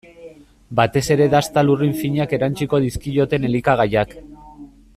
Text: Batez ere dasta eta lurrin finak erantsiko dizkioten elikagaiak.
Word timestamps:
Batez 0.77 1.01
ere 1.15 1.27
dasta 1.33 1.53
eta 1.53 1.63
lurrin 1.67 1.93
finak 1.99 2.33
erantsiko 2.39 2.81
dizkioten 2.87 3.47
elikagaiak. 3.51 4.17